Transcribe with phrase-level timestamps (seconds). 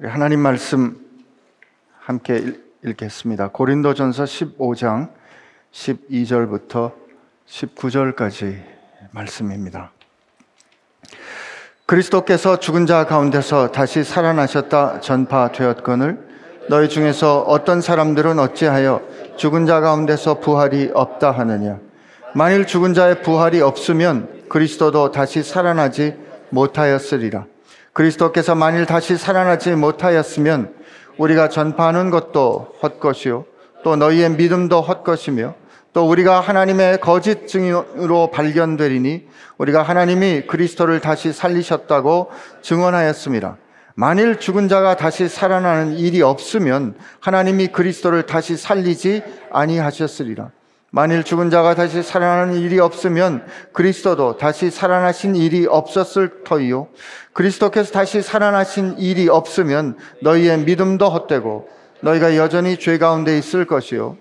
[0.00, 0.96] 우리 하나님 말씀
[1.98, 2.52] 함께
[2.84, 3.48] 읽겠습니다.
[3.48, 5.10] 고린도전서 15장
[5.72, 6.92] 12절부터
[7.48, 8.62] 19절까지
[9.10, 9.90] 말씀입니다.
[11.86, 16.28] 그리스도께서 죽은 자 가운데서 다시 살아나셨다 전파되었거늘
[16.68, 19.02] 너희 중에서 어떤 사람들은 어찌하여
[19.36, 21.80] 죽은 자 가운데서 부활이 없다 하느냐
[22.36, 26.14] 만일 죽은 자의 부활이 없으면 그리스도도 다시 살아나지
[26.50, 27.46] 못하였으리라
[27.98, 30.72] 그리스도께서 만일 다시 살아나지 못하였으면
[31.16, 33.44] 우리가 전파하는 것도 헛것이요
[33.82, 35.56] 또 너희의 믿음도 헛것이며
[35.92, 39.26] 또 우리가 하나님의 거짓 증인으로 발견되리니
[39.58, 42.30] 우리가 하나님이 그리스도를 다시 살리셨다고
[42.62, 43.56] 증언하였습니다.
[43.96, 50.50] 만일 죽은 자가 다시 살아나는 일이 없으면 하나님이 그리스도를 다시 살리지 아니하셨으리라.
[50.90, 56.88] 만일 죽은 자가 다시 살아나는 일이 없으면 그리스도도 다시 살아나신 일이 없었을 터이요.
[57.34, 61.68] 그리스도께서 다시 살아나신 일이 없으면 너희의 믿음도 헛되고
[62.00, 64.16] 너희가 여전히 죄 가운데 있을 것이요.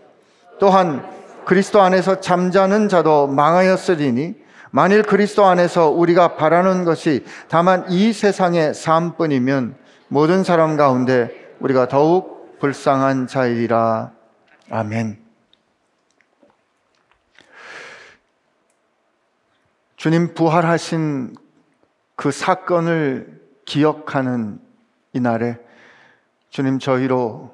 [0.60, 1.06] 또한
[1.46, 4.36] 그리스도 안에서 잠자는 자도 망하였으리니
[4.72, 9.76] 만일 그리스도 안에서 우리가 바라는 것이 다만 이 세상의 삶뿐이면
[10.10, 14.12] 모든 사람 가운데 우리가 더욱 불쌍한 자이리라.
[14.70, 15.27] 아멘.
[19.98, 21.36] 주님 부활하신
[22.16, 24.62] 그 사건을 기억하는
[25.12, 25.58] 이날에
[26.52, 27.54] 주님 저희로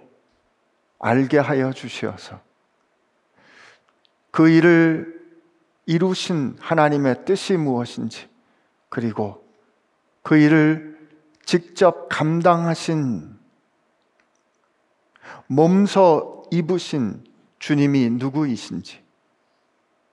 [1.00, 2.42] 알게 하여 주시어서
[4.32, 5.22] 그 일을
[5.86, 8.30] 이루신 하나님의 뜻이 무엇인지
[8.90, 9.48] 그리고
[10.22, 10.98] 그 일을
[11.46, 13.40] 직접 감당하신
[15.48, 17.24] 몸서 입으신
[17.60, 19.02] 주님이 누구이신지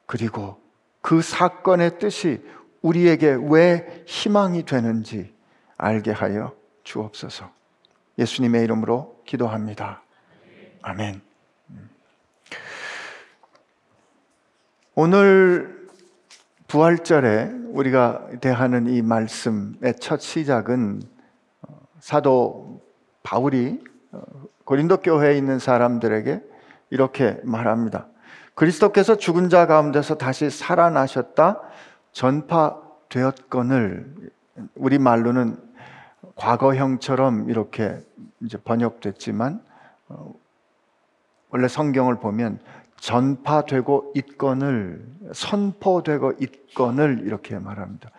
[0.06, 0.60] 그리고
[1.00, 2.42] 그 사건의 뜻이
[2.82, 5.32] 우리에게 왜 희망이 되는지
[5.76, 7.50] 알게 하여 주옵소서.
[8.18, 10.02] 예수님의 이름으로 기도합니다.
[10.82, 11.22] 아멘.
[14.94, 15.88] 오늘
[16.69, 21.02] 부활절에 우리가 대하는 이 말씀의 첫 시작은
[21.62, 22.82] 어, 사도
[23.22, 23.82] 바울이
[24.12, 24.22] 어,
[24.64, 26.42] 고린도 교회에 있는 사람들에게
[26.91, 28.09] 이렇게 말합니다.
[28.60, 31.62] 그리스도께서 죽은 자 가운데서 다시 살아나셨다
[32.12, 33.53] 전파되었건을
[34.75, 35.56] 우리 말로는
[36.37, 37.97] 과거형처럼 이렇게
[38.43, 39.62] 이제 번역됐지만
[40.09, 40.34] 어,
[41.49, 42.59] 원래 성경을 보면
[42.99, 48.10] 전파되고 있건을 선포되고 있건을 이렇게 말합니다.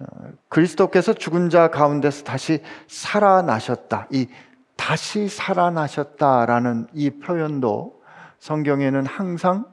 [0.00, 0.04] 어,
[0.48, 4.08] 그리스도께서 죽은 자 가운데서 다시 살아나셨다.
[4.10, 4.26] 이
[4.74, 7.99] 다시 살아나셨다라는 이 표현도
[8.40, 9.64] 성경에는 항상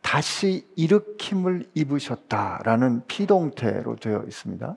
[0.00, 4.76] 다시 일으킴을 입으셨다라는 피동태로 되어 있습니다.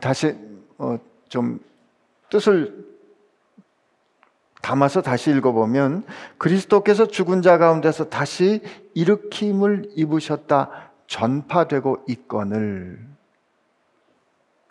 [0.00, 0.36] 다시
[0.78, 1.60] 어, 좀
[2.30, 2.92] 뜻을
[4.60, 6.04] 담아서 다시 읽어보면
[6.38, 8.62] 그리스도께서 죽은 자 가운데서 다시
[8.94, 13.06] 일으킴을 입으셨다 전파되고 있건을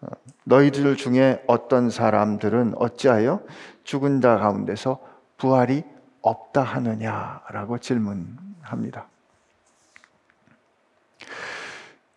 [0.01, 0.07] 어,
[0.43, 3.41] 너희들 중에 어떤 사람들은 어찌하여
[3.83, 4.99] 죽은 자 가운데서
[5.37, 5.83] 부활이
[6.21, 9.07] 없다 하느냐라고 질문합니다.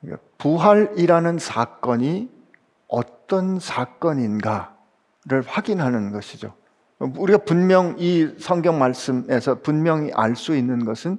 [0.00, 2.31] 그러니까 부활이라는 사건이
[2.88, 6.54] 어떤 사건인가를 확인하는 것이죠.
[6.98, 11.19] 우리가 분명 이 성경 말씀에서 분명히 알 수 있는 것은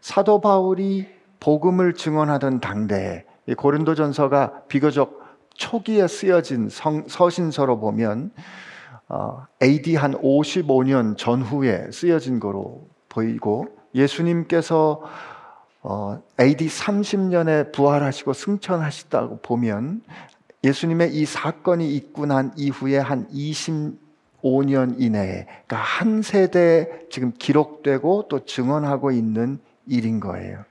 [0.00, 1.08] 사도 바울이
[1.40, 3.24] 복음을 증언하던 당대에
[3.56, 8.44] 고린도전서가 비교적 초기에 쓰여진 성, 서신서로 보면 어,
[9.62, 15.02] AD 한 55년 전후에 쓰여진 거로 보이고 예수님께서
[15.82, 20.02] 어, AD 30년에 부활하시고 승천하시다고 보면
[20.64, 29.12] 예수님의 이 사건이 있고 난 이후에 한 25년 이내에 한 세대 지금 기록되고 또 증언하고
[29.12, 30.64] 있는 일인 거예요.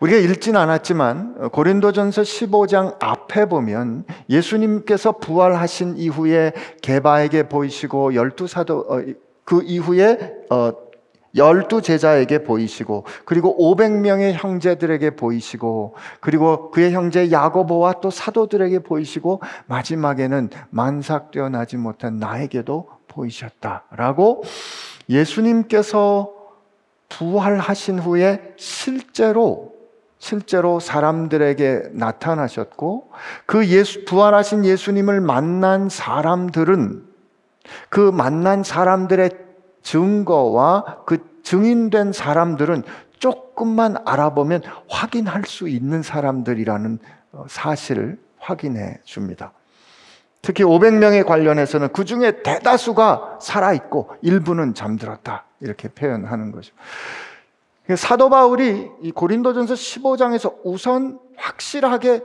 [0.00, 6.52] 우리가 읽진 않았지만 어, 고린도전서 15장 앞에 보면 예수님께서 부활하신 이후에
[6.82, 9.02] 개바에게 보이시고 열두 사도 어,
[9.44, 10.72] 그 이후에 어,
[11.36, 20.50] 열두 제자에게 보이시고 그리고 500명의 형제들에게 보이시고 그리고 그의 형제 야고보와 또 사도들에게 보이시고 마지막에는
[20.70, 24.42] 만삭되어 나지 못한 나에게도 보이셨다라고
[25.08, 26.32] 예수님께서
[27.08, 29.69] 부활하신 후에 실제로
[30.20, 33.10] 실제로 사람들에게 나타나셨고
[33.46, 37.04] 그 예수 부활하신 예수님을 만난 사람들은
[37.88, 39.30] 그 만난 사람들의
[39.82, 42.82] 증거와 그 증인된 사람들은
[43.18, 46.98] 조금만 알아보면 확인할 수 있는 사람들이라는
[47.32, 49.52] 어, 사실을 확인해 줍니다.
[50.42, 55.46] 특히 500명에 관련해서는 그 중에 대다수가 살아있고 일부는 잠들었다.
[55.60, 56.74] 이렇게 표현하는 거죠.
[57.96, 62.22] 사도 바울이 이 고린도전서 15장에서 우선 확실하게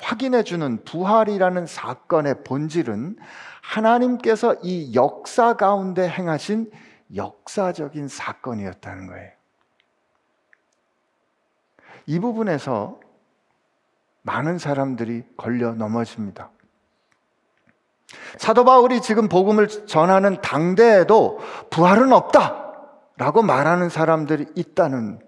[0.00, 3.16] 확인해 주는 부활이라는 사건의 본질은
[3.62, 6.70] 하나님께서 이 역사 가운데 행하신
[7.14, 9.30] 역사적인 사건이었다는 거예요.
[12.06, 13.00] 이 부분에서
[14.22, 16.50] 많은 사람들이 걸려 넘어집니다.
[18.38, 21.38] 사도 바울이 지금 복음을 전하는 당대에도
[21.70, 22.67] 부활은 없다!
[23.18, 25.18] 라고 말하는 사람들이 있다는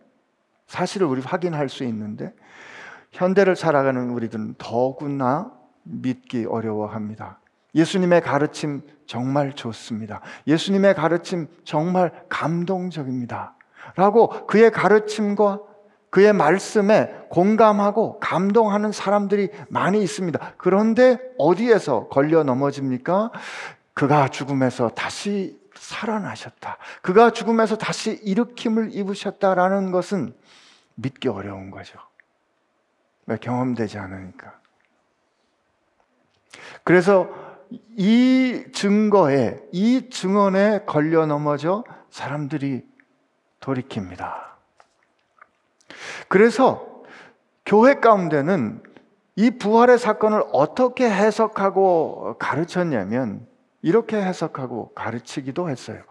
[0.67, 2.33] 사실을 우리 확인할 수 있는데,
[3.13, 5.53] 현대를 살아가는 우리들은 더구나
[5.83, 7.41] 믿기 어려워합니다.
[7.75, 10.21] 예수님의 가르침 정말 좋습니다.
[10.47, 13.55] 예수님의 가르침 정말 감동적입니다.
[13.97, 15.61] 라고 그의 가르침과
[16.11, 20.55] 그의 말씀에 공감하고 감동하는 사람들이 많이 있습니다.
[20.57, 23.31] 그런데 어디에서 걸려 넘어집니까?
[23.95, 25.60] 그가 죽음에서 다시
[25.91, 26.79] 살아나셨다.
[27.03, 30.35] 그가 죽음에서 다시 일으킴을 입으셨다라는 것은
[30.95, 31.99] 믿기 어려운 거죠.
[33.27, 34.59] 왜 경험되지 않으니까.
[36.85, 37.29] 그래서
[37.97, 42.85] 이 증거에, 이 증언에 걸려 넘어져 사람들이
[43.61, 44.51] 돌이킵니다.
[46.29, 46.87] 그래서
[47.67, 48.83] 교회 가운데는
[49.37, 53.47] 이 부활의 사건을 어떻게 해석하고 가르쳤냐면
[53.83, 56.03] 이렇게 해석하고 가르치기도 했어요.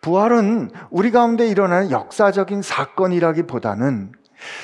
[0.00, 4.12] 부활은 우리 가운데 일어나는 역사적인 사건이라기보다는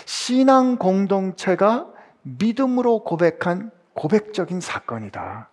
[0.07, 1.87] 신앙 공동체가
[2.23, 5.51] 믿음으로 고백한 고백적인 사건이다.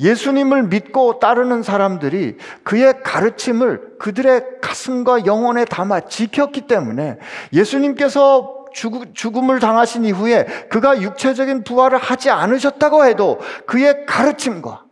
[0.00, 7.18] 예수님을 믿고 따르는 사람들이 그의 가르침을 그들의 가슴과 영혼에 담아 지켰기 때문에
[7.52, 14.87] 예수님께서 죽음을 당하신 이후에 그가 육체적인 부활을 하지 않으셨다고 해도 그의 가르침과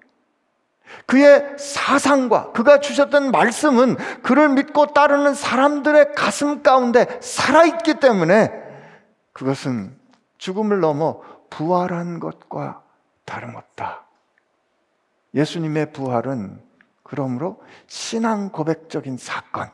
[1.06, 8.52] 그의 사상과 그가 주셨던 말씀은 그를 믿고 따르는 사람들의 가슴 가운데 살아있기 때문에
[9.32, 9.98] 그것은
[10.38, 12.82] 죽음을 넘어 부활한 것과
[13.24, 14.04] 다름없다.
[15.34, 16.62] 예수님의 부활은
[17.02, 19.70] 그러므로 신앙 고백적인 사건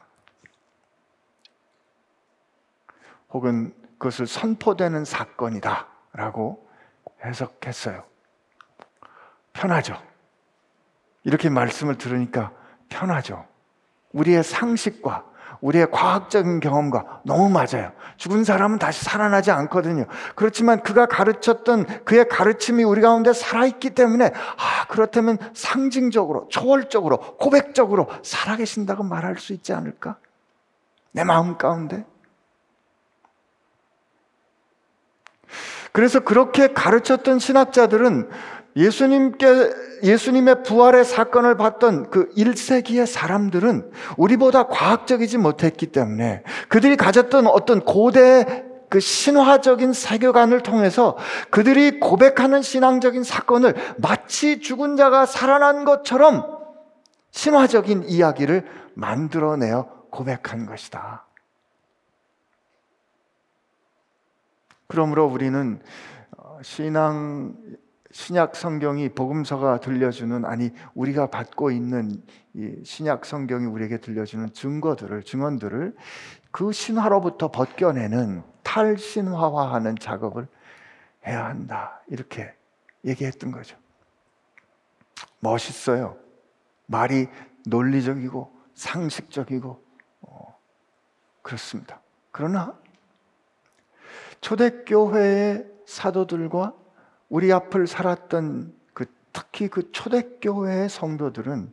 [3.31, 6.69] 혹은 그것을 선포되는 사건이다 라고
[7.25, 8.05] 해석했어요.
[9.53, 10.12] 편하죠.
[11.25, 12.53] 이렇게 말씀을 들으니까
[12.89, 13.47] 편하죠.
[14.13, 15.25] 우리의 상식과
[15.61, 17.93] 우리의 과학적인 경험과 너무 맞아요.
[18.17, 20.07] 죽은 사람은 다시 살아나지 않거든요.
[20.35, 29.05] 그렇지만 그가 가르쳤던 그의 가르침이 우리 가운데 살아있기 때문에, 아, 그렇다면 상징적으로, 초월적으로, 고백적으로 살아계신다고
[29.05, 30.17] 말할 수 있지 않을까?
[31.13, 32.05] 내 마음 가운데?
[35.93, 38.31] 그래서 그렇게 가르쳤던 신학자들은
[38.77, 39.71] 예수님께,
[40.03, 48.65] 예수님의 부활의 사건을 봤던 그 1세기의 사람들은 우리보다 과학적이지 못했기 때문에 그들이 가졌던 어떤 고대
[48.89, 51.17] 그 신화적인 세계관을 통해서
[51.51, 56.59] 그들이 고백하는 신앙적인 사건을 마치 죽은 자가 살아난 것처럼
[57.31, 61.25] 신화적인 이야기를 만들어내어 고백한 것이다.
[64.87, 65.81] 그러므로 우리는
[66.61, 67.55] 신앙
[68.13, 72.23] 신약 성경이 복음서가 들려주는 아니 우리가 받고 있는
[72.55, 75.97] 이 신약 성경이 우리에게 들려주는 증거들을 증언들을
[76.51, 80.47] 그 신화로부터 벗겨내는 탈신화화하는 작업을
[81.27, 82.55] 해야 한다 이렇게
[83.05, 83.77] 얘기했던 거죠.
[85.41, 86.17] 멋있어요.
[86.87, 87.29] 말이
[87.67, 89.83] 논리적이고 상식적이고
[90.21, 90.59] 어,
[91.41, 92.01] 그렇습니다.
[92.31, 92.79] 그러나
[94.43, 96.75] 초대교회의 사도들과
[97.33, 101.73] 우리 앞을 살았던 그 특히 그 초대교회의 성도들은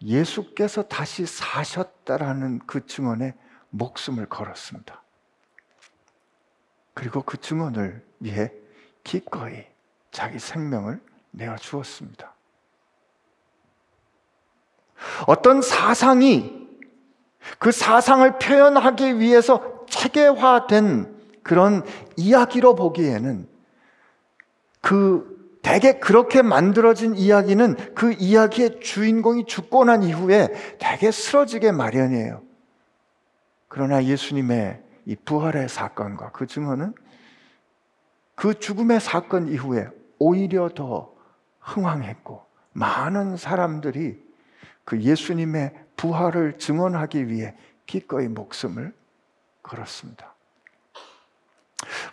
[0.00, 3.34] 예수께서 다시 사셨다라는 그 증언에
[3.70, 5.02] 목숨을 걸었습니다.
[6.94, 8.52] 그리고 그 증언을 위해
[9.02, 9.64] 기꺼이
[10.12, 11.00] 자기 생명을
[11.32, 12.32] 내어 주었습니다.
[15.26, 16.68] 어떤 사상이
[17.58, 21.82] 그 사상을 표현하기 위해서 체계화된 그런
[22.16, 23.50] 이야기로 보기에는
[24.82, 30.48] 그 대개 그렇게 만들어진 이야기는 그 이야기의 주인공이 죽고 난 이후에
[30.78, 32.42] 대개 쓰러지게 마련이에요.
[33.68, 36.94] 그러나 예수님의 이 부활의 사건과 그 증언은
[38.34, 41.14] 그 죽음의 사건 이후에 오히려 더
[41.60, 44.20] 흥황했고 많은 사람들이
[44.84, 47.54] 그 예수님의 부활을 증언하기 위해
[47.86, 48.92] 기꺼이 목숨을
[49.62, 50.31] 걸었습니다.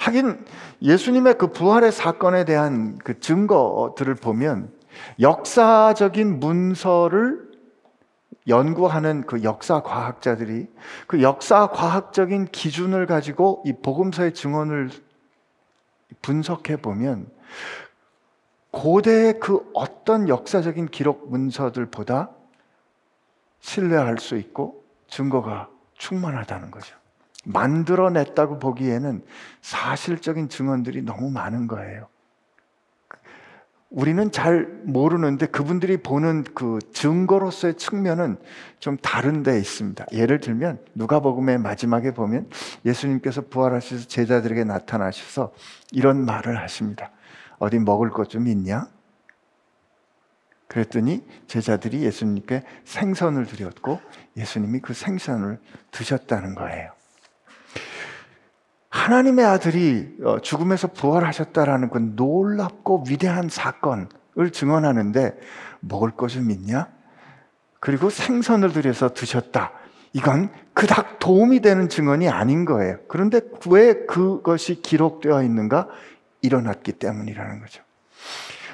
[0.09, 0.43] 하긴
[0.81, 4.71] 예수님의 그 부활의 사건에 대한 그 증거들을 보면
[5.19, 7.49] 역사적인 문서를
[8.47, 10.67] 연구하는 그 역사 과학자들이
[11.07, 14.89] 그 역사 과학적인 기준을 가지고 이 복음서의 증언을
[16.21, 17.29] 분석해 보면
[18.71, 22.31] 고대의 그 어떤 역사적인 기록 문서들보다
[23.59, 26.98] 신뢰할 수 있고 증거가 충만하다는 거죠.
[27.45, 29.23] 만들어냈다고 보기에는
[29.61, 32.07] 사실적인 증언들이 너무 많은 거예요.
[33.89, 38.37] 우리는 잘 모르는데 그분들이 보는 그 증거로서의 측면은
[38.79, 40.05] 좀 다른 데 있습니다.
[40.11, 42.49] 예를 들면 누가복음의 마지막에 보면
[42.85, 45.53] 예수님께서 부활하셔서 제자들에게 나타나셔서
[45.91, 47.09] 이런 말을 하십니다.
[47.57, 48.87] 어디 먹을 것 좀 있냐?
[50.67, 53.99] 그랬더니 제자들이 예수님께 생선을 드렸고
[54.37, 55.57] 예수님이 그 생선을
[55.89, 56.91] 드셨다는 거예요.
[59.09, 65.35] 하나님의 아들이 어, 죽음에서 부활하셨다라는 건 놀랍고 위대한 사건을 증언하는데
[65.79, 66.87] 먹을 것을 있냐?
[67.79, 69.71] 그리고 생선을 들여서 드셨다.
[70.13, 72.97] 이건 그닥 도움이 되는 증언이 아닌 거예요.
[73.07, 75.87] 그런데 왜 그것이 기록되어 있는가?
[76.41, 77.81] 일어났기 때문이라는 거죠.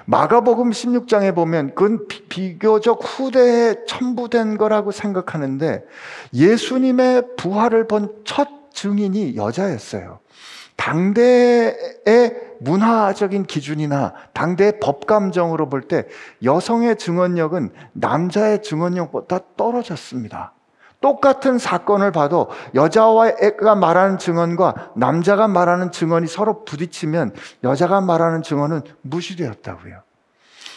[0.06, 5.86] 마가복음 16장에 보면 그건 비 교적 후대에 첨부된 거라고 생각하는데
[6.34, 10.20] 예수님의 부활을 본 첫 증인이 여자였어요.
[10.75, 16.05] 당대의 문화적인 기준이나 당대의 법감정으로 볼 때
[16.44, 20.53] 여성의 증언력은 남자의 증언력보다 떨어졌습니다.
[21.01, 28.82] 똑같은 사건을 봐도 여자와 애가 말하는 증언과 남자가 말하는 증언이 서로 부딪히면 여자가 말하는 증언은
[29.01, 30.01] 무시되었다고요.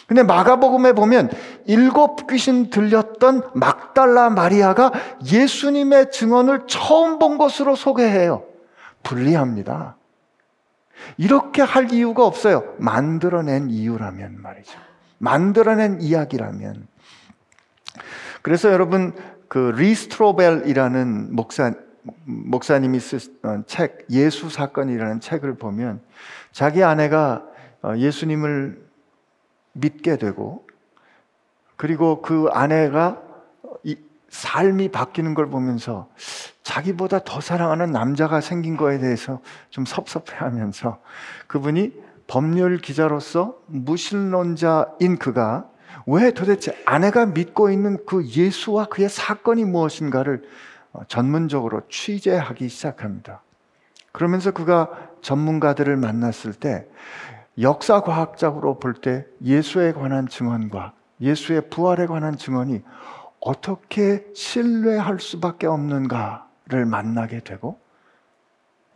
[0.09, 1.29] 근데 마가복음에 보면
[1.65, 4.91] 일곱 귀신 들렸던 막달라 마리아가
[5.23, 8.43] 예수님의 증언을 처음 본 것으로 소개해요.
[9.03, 9.97] 불리합니다.
[11.17, 12.73] 이렇게 할 이유가 없어요.
[12.79, 14.79] 만들어낸 이유라면 말이죠.
[15.19, 16.87] 만들어낸 이야기라면.
[18.41, 19.13] 그래서 여러분
[19.47, 21.71] 그 리스트로벨이라는 목사
[22.25, 26.01] 목사님이 쓴 어, 책 예수 사건이라는 책을 보면
[26.51, 27.43] 자기 아내가
[27.83, 28.88] 어, 예수님을
[29.79, 30.65] 믿게 되고
[31.75, 33.21] 그리고 그 아내가
[34.29, 36.07] 삶이 바뀌는 걸 보면서
[36.63, 40.99] 자기보다 더 사랑하는 남자가 생긴 거에 대해서 좀 섭섭해 하면서
[41.47, 41.93] 그분이
[42.27, 45.67] 법률 기자로서 무신론자인 그가
[46.05, 50.43] 왜 도대체 아내가 믿고 있는 그 예수와 그의 사건이 무엇인가를
[50.91, 53.41] 어, 전문적으로 취재하기 시작합니다.
[54.11, 54.89] 그러면서 그가
[55.21, 56.87] 전문가들을 만났을 때
[57.61, 62.83] 역사 과학적으로 볼 때 예수에 관한 증언과 예수의 부활에 관한 증언이
[63.41, 67.79] 어떻게 신뢰할 수밖에 없는가를 만나게 되고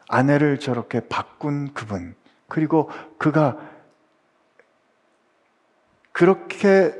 [0.07, 2.15] 아내를 저렇게 바꾼 그분
[2.47, 3.57] 그리고 그가
[6.11, 6.93] 그렇게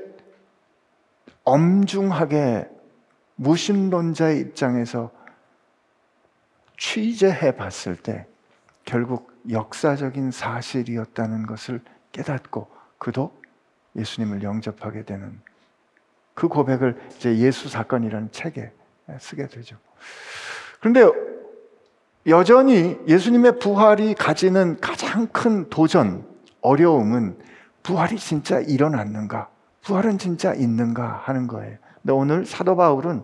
[1.44, 2.70] 엄중하게
[3.36, 5.12] 무신론자의 입장에서
[6.78, 8.26] 취재해 봤을 때
[8.86, 11.82] 결국 역사적인 사실이었다는 것을
[12.12, 13.34] 깨닫고 그도
[13.96, 15.40] 예수님을 영접하게 되는
[16.34, 18.72] 그 고백을 이제 예수 사건이라는 책에
[19.20, 19.78] 쓰게 되죠.
[20.80, 21.06] 그런데
[22.28, 26.26] 여전히 예수님의 부활이 가지는 가장 큰 도전,
[26.62, 27.38] 어려움은
[27.84, 29.50] 부활이 진짜 일어났는가?
[29.84, 31.22] 부활은 진짜 있는가?
[31.26, 31.78] 하는 거예요.
[32.02, 33.24] 근데 오늘 사도 바울은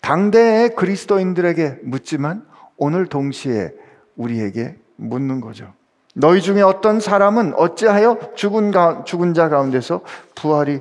[0.00, 2.44] 당대의 그리스도인들에게 묻지만
[2.76, 3.72] 오늘 동시에
[4.16, 5.72] 우리에게 묻는 거죠.
[6.14, 10.00] 너희 중에 어떤 사람은 어찌하여 죽은, 가, 죽은 자 가운데서
[10.34, 10.80] 부활이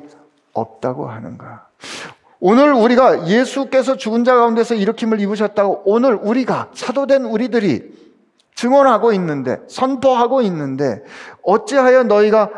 [0.53, 1.67] 없다고 하는가?
[2.39, 8.07] 오늘 우리가 예수께서 죽은 자 가운데서 일으킴을 입으셨다고 오늘 우리가 사도된 우리들이
[8.55, 11.03] 증언하고 있는데 선포하고 있는데
[11.43, 12.49] 어찌하여 너희가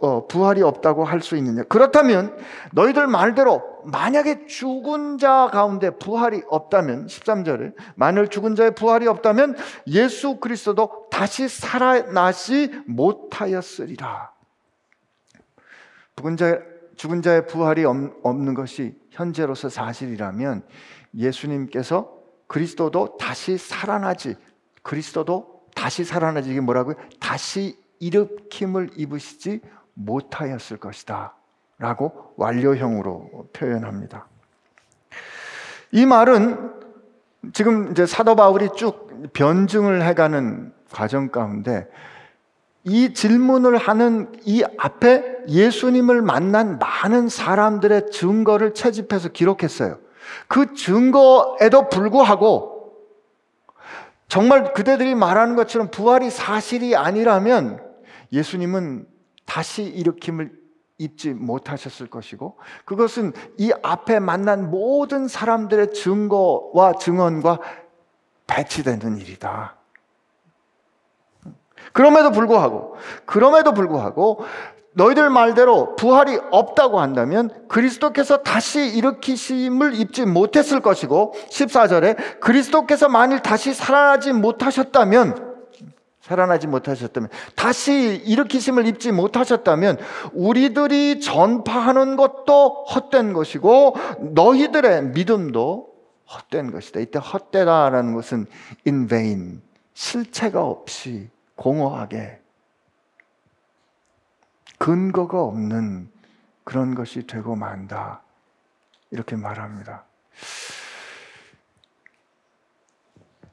[0.00, 1.62] 어, 부활이 없다고 할 수 있느냐?
[1.64, 2.36] 그렇다면
[2.72, 9.56] 너희들 말대로 만약에 죽은 자 가운데 부활이 없다면 13절에 만일 죽은 자의 부활이 없다면
[9.88, 14.32] 예수 그리스도도 다시 살아나시 못하였으리라.
[16.16, 16.60] 죽은 자
[16.96, 20.64] 죽은 자의 부활이 없는 것이 현재로서 사실이라면
[21.14, 22.12] 예수님께서
[22.46, 24.36] 그리스도도 다시 살아나지
[24.82, 26.96] 그리스도도 다시 살아나지 이게 뭐라고요?
[27.18, 29.60] 다시 일으킴을 입으시지
[30.04, 31.34] 못하였을 것이다.
[31.78, 34.26] 라고 완료형으로 표현합니다.
[35.92, 36.72] 이 말은
[37.52, 41.88] 지금 이제 사도 바울이 쭉 변증을 해가는 과정 가운데
[42.84, 49.98] 이 질문을 하는 이 앞에 예수님을 만난 많은 사람들의 증거를 채집해서 기록했어요.
[50.48, 52.94] 그 증거에도 불구하고
[54.28, 57.82] 정말 그대들이 말하는 것처럼 부활이 사실이 아니라면
[58.32, 59.06] 예수님은
[59.50, 60.52] 다시 일으킴을
[60.98, 67.58] 잊지 못하셨을 것이고 그것은 이 앞에 만난 모든 사람들의 증거와 증언과
[68.46, 69.74] 배치되는 일이다.
[71.92, 72.94] 그럼에도 불구하고
[73.26, 74.44] 그럼에도 불구하고
[74.92, 83.74] 너희들 말대로 부활이 없다고 한다면 그리스도께서 다시 일으키심을 입지 못했을 것이고 14절에 그리스도께서 만일 다시
[83.74, 85.49] 살아나지 못하셨다면
[86.30, 89.98] 살아나지 못하셨다면 다시 일으키심을 입지 못하셨다면
[90.32, 93.96] 우리들이 전파하는 것도 헛된 것이고
[94.34, 95.90] 너희들의 믿음도
[96.32, 97.00] 헛된 것이다.
[97.00, 98.46] 이때 헛되다라는 것은
[98.86, 99.60] in vain
[99.94, 102.40] 실체가 없이 공허하게
[104.78, 106.08] 근거가 없는
[106.62, 108.22] 그런 것이 되고 만다.
[109.10, 110.04] 이렇게 말합니다.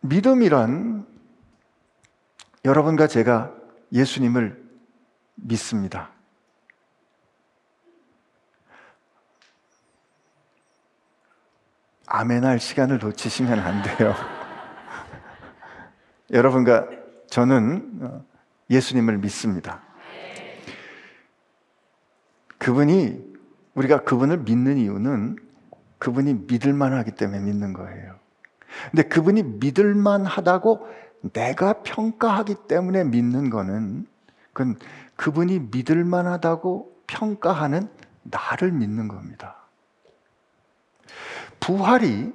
[0.02, 1.17] 믿음이란
[2.68, 3.54] 여러분과 제가
[3.94, 4.62] 예수님을
[5.36, 6.12] 믿습니다.
[12.08, 14.14] 아멘할 시간을 놓치시면 안 돼요.
[16.30, 16.90] 여러분과
[17.30, 18.26] 저는
[18.70, 19.82] 예수님을 믿습니다.
[22.58, 23.38] 그분이
[23.76, 25.38] 우리가 그분을 믿는 이유는
[26.00, 28.20] 그분이 믿을만 하기 때문에 믿는 거예요.
[28.92, 34.08] 근데 그분이 믿을만 하다고 내가 평가하기 때문에 믿는 거는
[34.54, 34.78] 그건
[35.16, 37.90] 그분이 믿을 만 하다고 평가하는
[38.24, 39.56] 나를 믿는 겁니다.
[41.60, 42.34] 부활이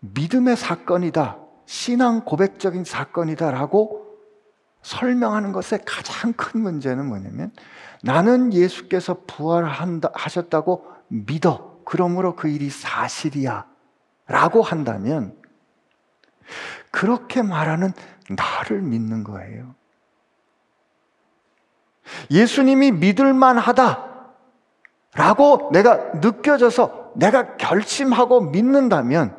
[0.00, 1.38] 믿음의 사건이다.
[1.66, 4.02] 신앙 고백적인 사건이다라고
[4.82, 7.52] 설명하는 것의 가장 큰 문제는 뭐냐면
[8.02, 11.80] 나는 예수께서 부활하셨다고 믿어.
[11.84, 13.66] 그러므로 그 일이 사실이야.
[14.26, 15.36] 라고 한다면
[16.90, 17.92] 그렇게 말하는
[18.30, 19.74] 나를 믿는 거예요.
[22.30, 24.10] 예수님이 믿을만 하다.
[25.14, 29.36] 라고 내가 느껴져서 내가 결심하고 믿는다면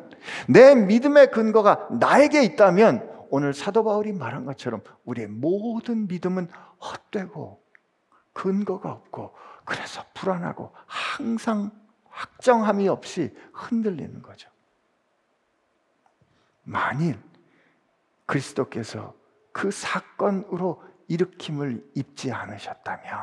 [0.48, 6.47] 내 믿음의 근거가 나에게 있다면 오늘 사도 바울이 말한 것처럼 우리의 모든 믿음은
[6.80, 7.63] 헛되고
[8.34, 9.34] 근거가 없고
[9.65, 11.71] 그래서 불안하고 항상
[12.10, 14.52] 확정함이 없이 흔들리는 거죠.
[16.63, 17.17] 만일
[18.26, 19.13] 그리스도께서
[19.52, 23.19] 그 사건으로 일으킴을 입지 않으셨다면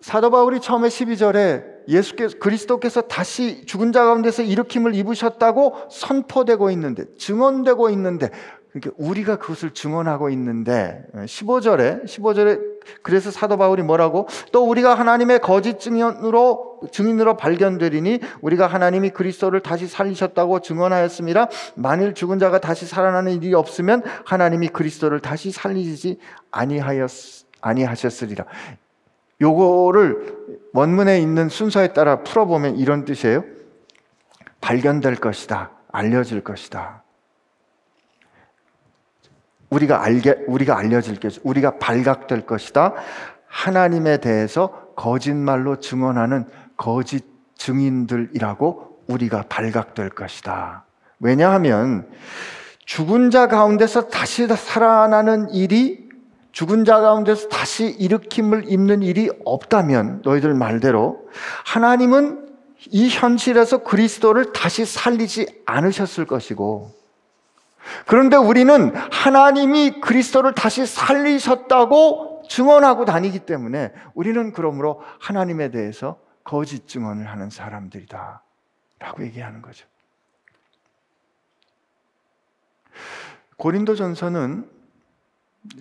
[0.00, 7.90] 사도 바울이 처음에 12절에 예수께서 그리스도께서 다시 죽은 자 가운데서 일으킴을 입으셨다고 선포되고 있는데 증언되고
[7.90, 8.30] 있는데
[8.70, 12.71] 그러니까 우리가 그것을 증언하고 있는데 15절에 15절에
[13.02, 19.86] 그래서 사도 바울이 뭐라고 또 우리가 하나님의 거짓 증인으로 증인으로 발견되리니 우리가 하나님이 그리스도를 다시
[19.86, 21.48] 살리셨다고 증언하였습니다.
[21.74, 26.18] 만일 죽은 자가 다시 살아나는 일이 없으면 하나님이 그리스도를 다시 살리지
[26.50, 27.10] 아니하였
[27.60, 28.44] 아니하셨으리라.
[29.40, 30.36] 요거를
[30.72, 33.44] 원문에 있는 순서에 따라 풀어보면 이런 뜻이에요.
[34.60, 35.70] 발견될 것이다.
[35.90, 37.01] 알려질 것이다.
[39.72, 42.92] 우리가 알게, 우리가 알려질 것, 우리가 발각될 것이다.
[43.46, 47.24] 하나님에 대해서 거짓말로 증언하는 거짓
[47.56, 50.84] 증인들이라고 우리가 발각될 것이다.
[51.20, 52.06] 왜냐하면
[52.84, 56.10] 죽은 자 가운데서 다시 살아나는 일이
[56.50, 61.28] 죽은 자 가운데서 다시 일으킴을 입는 일이 없다면 너희들 말대로
[61.64, 62.48] 하나님은
[62.90, 67.01] 이 현실에서 그리스도를 다시 살리지 않으셨을 것이고
[68.06, 77.28] 그런데 우리는 하나님이 그리스도를 다시 살리셨다고 증언하고 다니기 때문에 우리는 그러므로 하나님에 대해서 거짓 증언을
[77.28, 78.42] 하는 사람들이다.
[78.98, 79.86] 라고 얘기하는 거죠.
[83.56, 84.68] 고린도 전서는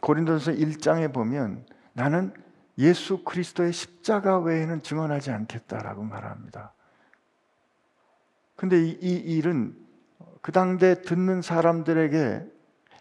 [0.01, 2.33] 고린도전서 1장에 보면 나는
[2.77, 6.73] 예수 그리스도의 십자가 외에는 증언하지 않겠다라고 말합니다.
[8.55, 9.75] 근데 이, 이 일은
[10.41, 12.45] 그 당대 듣는 사람들에게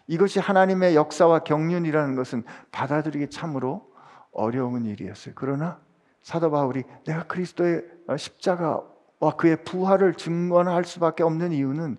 [0.07, 3.89] 이것이 하나님의 역사와 경륜이라는 것은 받아들이기 참으로
[4.31, 5.33] 어려운 일이었어요.
[5.35, 5.79] 그러나
[6.21, 7.83] 사도 바울이 내가 그리스도의
[8.17, 11.97] 십자가와 그의 부활을 증언할 수밖에 없는 이유는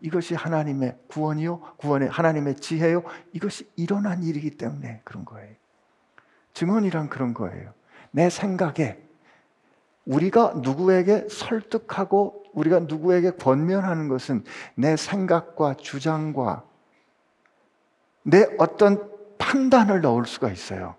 [0.00, 3.02] 이것이 하나님의 구원이요, 구원의 하나님의 지혜요,
[3.32, 5.54] 이것이 일어난 일이기 때문에 그런 거예요.
[6.54, 7.72] 증언이란 그런 거예요.
[8.10, 8.98] 내 생각에
[10.06, 16.62] 우리가 누구에게 설득하고 우리가 누구에게 권면하는 것은 내 생각과 주장과
[18.22, 20.96] 내 어떤 판단을 넣을 수가 있어요.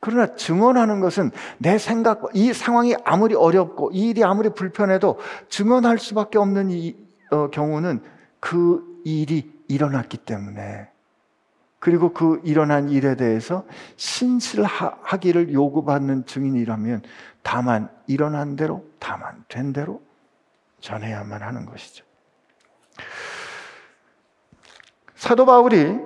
[0.00, 5.18] 그러나 증언하는 것은 내 생각과 이 상황이 아무리 어렵고 이 일이 아무리 불편해도
[5.48, 6.96] 증언할 수밖에 없는 이
[7.30, 8.02] 어, 경우는
[8.40, 10.88] 그 일이 일어났기 때문에
[11.78, 13.64] 그리고 그 일어난 일에 대해서
[13.96, 17.02] 신실하기를 요구받는 증인이라면
[17.42, 20.00] 다만 일어난 대로, 다만 된 대로
[20.86, 22.04] 전해야만 하는 것이죠.
[25.16, 25.98] 사도 바울이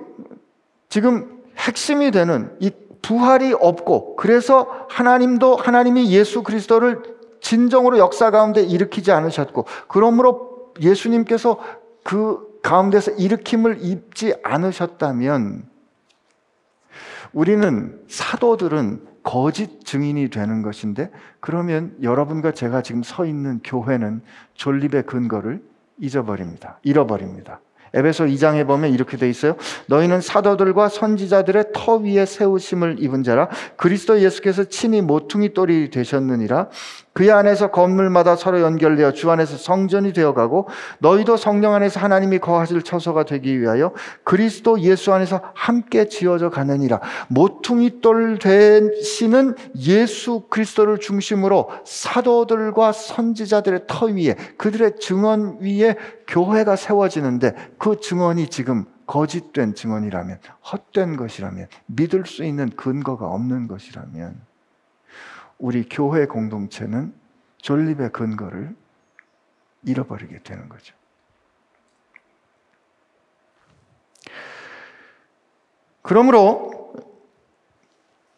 [0.89, 2.71] 지금 핵심이 되는 이
[3.03, 7.03] 부활이 없고 그래서 하나님도 하나님이 예수 그리스도를
[7.41, 11.59] 진정으로 역사 가운데 일으키지 않으셨고 그러므로 예수님께서
[12.03, 15.69] 그 가운데서 일으킴을 입지 않으셨다면
[17.33, 24.21] 우리는 사도들은 거짓 증인이 되는 것인데 그러면 여러분과 제가 지금 서 있는 교회는
[24.55, 25.61] 존립의 근거를
[25.99, 26.79] 잊어버립니다.
[26.83, 27.61] 잃어버립니다.
[27.93, 29.55] 에베소 2장에 보면 이렇게 돼 있어요.
[29.87, 36.69] 너희는 사도들과 선지자들의 터 위에 세우심을 입은 자라 그리스도 예수께서 친히 모퉁이 돌이 되셨느니라
[37.13, 40.67] 그 안에서 건물마다 서로 연결되어 주 안에서 성전이 되어가고
[40.99, 43.91] 너희도 성령 안에서 하나님이 거하실 처소가 되기 위하여
[44.23, 47.01] 그리스도 예수 안에서 함께 지어져 가느니라.
[47.27, 55.97] 모퉁이 돌 되시는 예수 그리스도를 중심으로 사도들과 선지자들의 터 위에 그들의 증언 위에
[56.27, 60.39] 교회가 세워지는데 그 증언이 지금 거짓된 증언이라면
[60.71, 64.50] 헛된 것이라면 믿을 수 있는 근거가 없는 것이라면
[65.61, 67.13] 우리 교회 공동체는
[67.57, 68.75] 존립의 근거를
[69.83, 70.95] 잃어버리게 되는 거죠.
[76.01, 76.95] 그러므로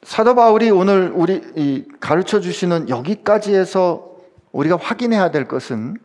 [0.03, 4.17] 사도 바울이 오늘 우리 가르쳐 주시는 여기까지에서
[4.51, 5.95] 우리가 확인해야 될 것은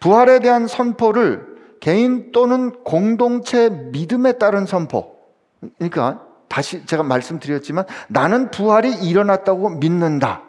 [0.00, 5.16] 부활에 대한 선포를 개인 또는 공동체 믿음에 따른 선포.
[5.78, 10.42] 그러니까 다시 제가 말씀드렸지만 나는 부활이 일어났다고 믿는다.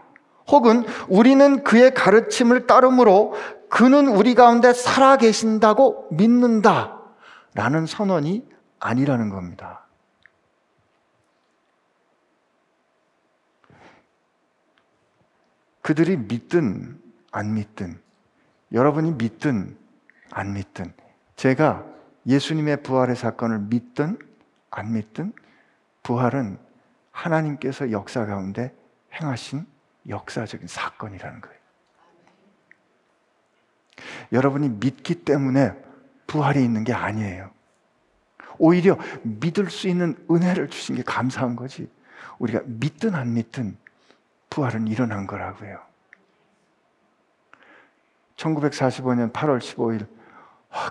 [0.48, 3.36] 혹은 우리는 그의 가르침을 따름으로
[3.70, 6.98] 그는 우리 가운데 살아 계신다고 믿는다.
[7.54, 8.48] 라는 선언이
[8.80, 9.86] 아니라는 겁니다.
[15.82, 17.00] 그들이 믿든
[17.32, 18.00] 안 믿든
[18.72, 19.76] 여러분이 믿든
[20.30, 20.94] 안 믿든
[21.36, 21.86] 제가
[22.28, 24.20] 예수님의 부활의 사건을 믿든
[24.70, 25.34] 안 믿든
[26.04, 26.58] 부활은
[27.12, 28.74] 하나님께서 역사 가운데
[29.14, 29.66] 행하신
[30.08, 31.60] 역사적인 사건이라는 거예요.
[34.32, 35.74] 여러분이 믿기 때문에
[36.28, 37.52] 부활이 있는 게 아니에요.
[38.58, 41.90] 오히려 믿을 수 있는 은혜를 주신 게 감사한 거지.
[42.40, 43.78] 우리가 믿든 안 믿든
[44.50, 45.80] 부활은 일어난 거라고요.
[48.36, 50.08] 1945년 8월 15일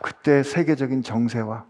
[0.02, 1.64] 그때 세계적인 정세와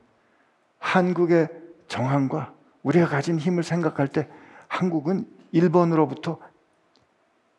[0.79, 1.49] 한국의
[1.89, 4.29] 정황과 우리가 가진 힘을 생각할 때
[4.69, 6.39] 한국은 일본으로부터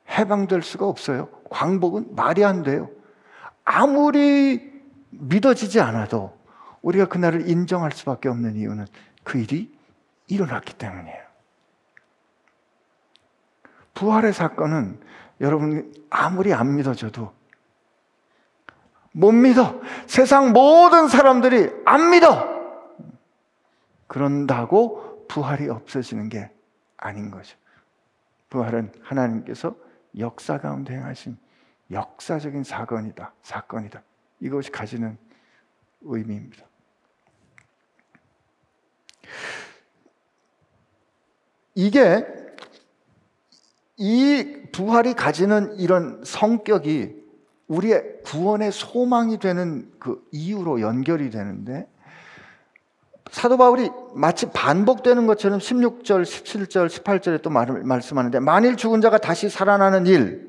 [0.10, 1.30] 해방될 수가 없어요.
[1.50, 2.90] 광복은 말이 안 돼요.
[3.64, 4.72] 아무리
[5.10, 6.38] 믿어지지 않아도
[6.82, 8.86] 우리가 그날을 인정할 수밖에 없는 이유는
[9.24, 9.78] 그 일이
[10.28, 11.30] 일어났기 때문이에요.
[13.94, 15.00] 부활의 사건은
[15.42, 17.34] 여러분 아무리 안 믿어져도
[19.12, 19.82] 못 믿어.
[20.08, 22.48] 세상 모든 사람들이 안 믿어.
[24.08, 26.52] 그런다고 부활이 없어지는 게
[26.98, 27.58] 아닌 거죠.
[28.50, 29.76] 부활은 하나님께서
[30.18, 31.38] 역사 가운데 행하신
[31.92, 33.34] 역사적인 사건이다.
[33.44, 34.04] 사건이다.
[34.42, 35.18] 이것이 가지는
[36.02, 36.66] 의미입니다.
[41.76, 42.26] 이게
[43.98, 47.20] 이 부활이 가지는 이런 성격이
[47.68, 51.88] 우리의 구원의 소망이 되는 그 이유로 연결이 되는데
[53.32, 60.08] 사도 바울이 마치 반복되는 것처럼 16절, 17절, 18절에 또 말씀하는데 만일 죽은 자가 다시 살아나는
[60.08, 60.49] 일,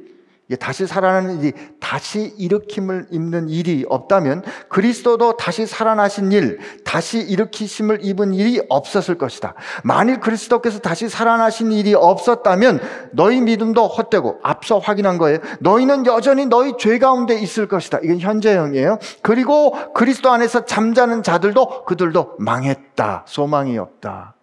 [0.56, 8.34] 다시 살아나는 일이 다시 일으킴을 입는 일이 없다면 그리스도도 다시 살아나신 일, 다시 일으키심을 입은
[8.34, 9.54] 일이 없었을 것이다.
[9.84, 12.80] 만일 그리스도께서 다시 살아나신 일이 없었다면
[13.12, 15.38] 너희 믿음도 헛되고 앞서 확인한 거예요.
[15.60, 17.98] 너희는 여전히 너희 죄 가운데 있을 것이다.
[18.02, 18.98] 이건 현재형이에요.
[19.22, 23.24] 그리고 그리스도 안에서 잠자는 자들도 그들도 망했다.
[23.26, 24.34] 소망이 없다.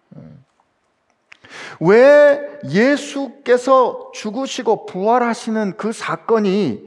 [1.80, 6.86] 왜 예수께서 죽으시고 부활하시는 그 사건이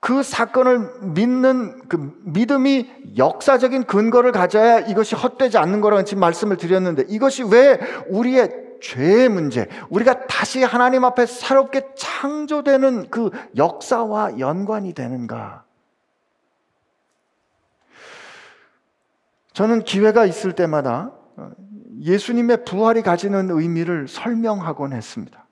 [0.00, 7.04] 그 사건을 믿는 그 믿음이 역사적인 근거를 가져야 이것이 헛되지 않는 거라고 지금 말씀을 드렸는데
[7.08, 15.64] 이것이 왜 우리의 죄의 문제, 우리가 다시 하나님 앞에 새롭게 창조되는 그 역사와 연관이 되는가?
[19.52, 21.12] 저는 기회가 있을 때마다
[22.02, 25.46] 예수님의 부활이 가지는 의미를 설명하곤 했습니다.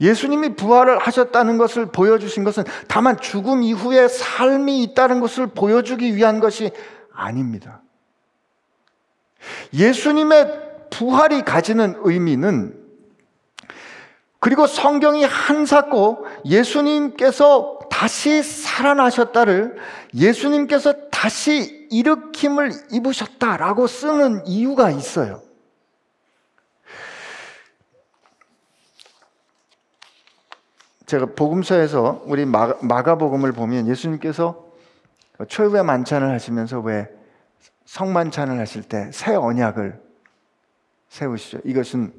[0.00, 6.70] 예수님이 부활을 하셨다는 것을 보여주신 것은 다만 죽음 이후에 삶이 있다는 것을 보여주기 위한 것이
[7.12, 7.82] 아닙니다.
[9.72, 12.78] 예수님의 부활이 가지는 의미는
[14.38, 19.76] 그리고 성경이 한사코 예수님께서 다시 살아나셨다를
[20.14, 25.42] 예수님께서 다시 일으킴을 입으셨다라고 쓰는 이유가 있어요.
[31.06, 34.64] 제가 복음서에서 우리 마가, 복음을 보면 예수님께서
[35.48, 37.08] 초유의 만찬을 하시면서 왜
[37.84, 40.00] 성만찬을 하실 때 새 언약을
[41.08, 41.58] 세우시죠.
[41.64, 42.12] 이것은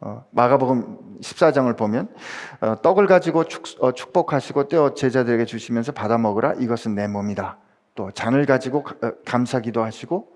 [0.00, 2.14] 어, 마가복음 14장을 보면
[2.60, 7.58] 어, 떡을 가지고 축, 어, 복하시고 떼어 제자들에게 주시면서 받아 먹으라 이것은 내 몸이다.
[7.94, 10.32] 또 잔을 가지고 어, 감사기도 하시고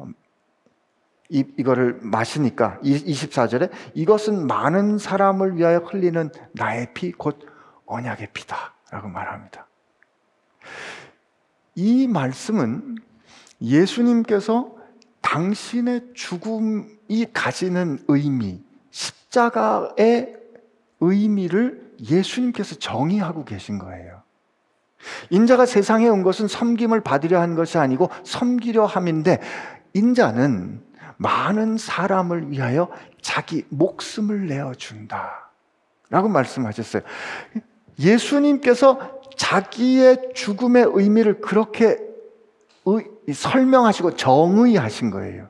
[0.00, 0.14] 음,
[1.28, 7.50] 이, 이거를 마시니까 24절에 이것은 많은 사람을 위하여 흘리는 나의 피 곧
[7.90, 9.66] 언약의 피다라고 말합니다.
[11.74, 12.98] 이 말씀은
[13.60, 14.76] 예수님께서
[15.20, 20.36] 당신의 죽음이 가지는 의미, 십자가의
[21.00, 24.22] 의미를 예수님께서 정의하고 계신 거예요.
[25.30, 29.40] 인자가 세상에 온 것은 섬김을 받으려 한 것이 아니고 섬기려 함인데
[29.94, 30.82] 인자는
[31.16, 32.88] 많은 사람을 위하여
[33.20, 35.50] 자기 목숨을 내어 준다.
[36.08, 37.02] 라고 말씀하셨어요.
[37.98, 41.98] 예수님께서 자기의 죽음의 의미를 그렇게
[42.86, 45.48] 의, 설명하시고 정의하신 거예요.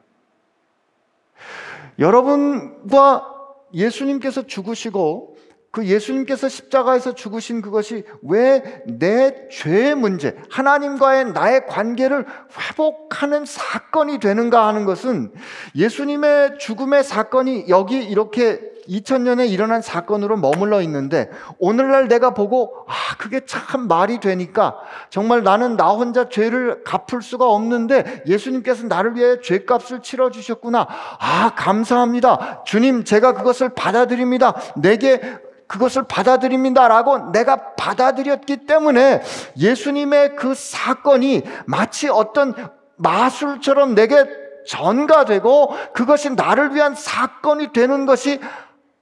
[1.99, 3.27] 여러분과
[3.73, 5.30] 예수님께서 죽으시고
[5.71, 12.27] 그 예수님께서 십자가에서 죽으신 그것이 왜 내 죄의 문제, 하나님과의 나의 관계를
[12.59, 15.33] 회복하는 사건이 되는가 하는 것은
[15.75, 23.41] 예수님의 죽음의 사건이 여기 이렇게 2000년에 일어난 사건으로 머물러 있는데 오늘날 내가 보고 아 그게
[23.47, 24.77] 참 말이 되니까
[25.09, 30.89] 정말 나는 나 혼자 죄를 갚을 수가 없는데 예수님께서 나를 위해 죄값을 치러 주셨구나.
[31.19, 32.65] 아 감사합니다.
[32.65, 34.55] 주님 제가 그것을 받아들입니다.
[34.77, 35.21] 내게
[35.69, 39.23] 그것을 받아들입니다라고 내가 받아들였기 때문에
[39.57, 42.55] 예수님의 그 사건이 마치 어떤
[42.97, 44.27] 마술처럼 내게
[44.67, 48.41] 전가되고 그것이 나를 위한 사건이 되는 것이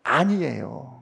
[0.09, 0.99] 아니에요.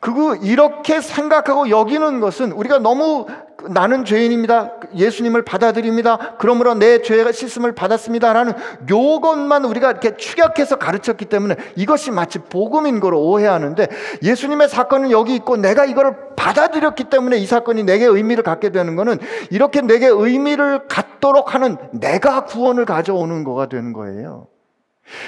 [0.00, 3.26] 그거 이렇게 생각하고 여기는 것은 우리가 너무
[3.70, 4.72] 나는 죄인입니다.
[4.94, 6.36] 예수님을 받아들입니다.
[6.38, 8.52] 그러므로 내 죄가 씻음을 받았습니다라는
[8.90, 13.88] 요것만 우리가 이렇게 축약해서 가르쳤기 때문에 이것이 마치 복음인 거로 오해하는데
[14.22, 19.18] 예수님의 사건은 여기 있고 내가 이거를 받아들였기 때문에 이 사건이 내게 의미를 갖게 되는 거는
[19.50, 24.48] 이렇게 내게 의미를 갖도록 하는 내가 구원을 가져오는 거가 되는 거예요.